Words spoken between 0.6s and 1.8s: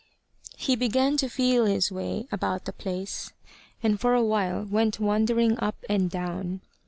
began to feel